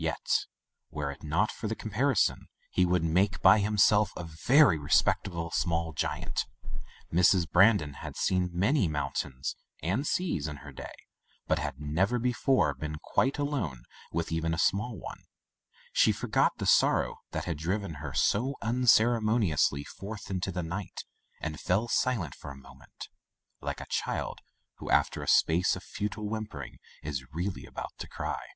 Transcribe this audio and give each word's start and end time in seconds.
Yet, 0.00 0.46
were 0.88 1.10
it 1.10 1.22
not 1.22 1.52
for 1.52 1.68
the 1.68 1.74
comparison, 1.74 2.48
he 2.70 2.86
would 2.86 3.04
make, 3.04 3.42
by 3.42 3.58
himself, 3.58 4.12
a 4.16 4.24
very 4.24 4.78
respectable 4.78 5.50
small 5.50 5.92
giant. 5.92 6.46
Mrs. 7.12 7.46
Bran 7.50 7.76
don 7.76 7.92
had 7.92 8.16
seen 8.16 8.48
many 8.50 8.88
mountains 8.88 9.56
and 9.82 10.06
seas 10.06 10.48
in 10.48 10.56
her 10.64 10.72
day, 10.72 10.94
but 11.46 11.58
had 11.58 11.78
never 11.82 12.18
before 12.18 12.72
been 12.72 12.96
quite 13.02 13.36
alone 13.36 13.84
with 14.10 14.32
even 14.32 14.54
a 14.54 14.58
small 14.58 14.96
one. 14.98 15.24
She 15.92 16.12
forgot 16.12 16.56
the 16.56 16.64
sorrow 16.64 17.16
that 17.32 17.44
had 17.44 17.58
driven 17.58 17.96
her 17.96 18.14
so 18.14 18.56
unceremoni 18.62 18.88
[279] 18.88 18.88
Digitized 18.88 18.90
by 18.90 18.96
LjOOQ 18.96 19.04
IC 19.04 19.10
Interventions 19.20 19.52
ously 19.60 19.84
forth 19.84 20.30
into 20.30 20.50
the 20.52 20.62
night, 20.62 21.04
and 21.42 21.60
fell 21.60 21.88
silent 21.88 22.34
for 22.34 22.50
a 22.50 22.56
moment, 22.56 23.10
like 23.60 23.82
a 23.82 23.86
child 23.90 24.40
who 24.76 24.88
after 24.90 25.22
a 25.22 25.28
space 25.28 25.76
of 25.76 25.82
futile 25.84 26.26
whimpering 26.30 26.78
is 27.02 27.30
really 27.34 27.66
about 27.66 27.92
to 27.98 28.08
cry. 28.08 28.46